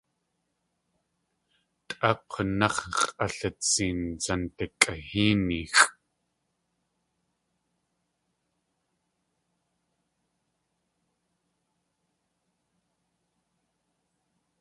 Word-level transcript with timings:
Tʼá 1.87 2.11
k̲únáx̲ 2.31 2.79
x̲ʼalitseen 2.97 3.99
Dzantikʼi 4.19 4.95
Héenixʼ. 5.07 5.79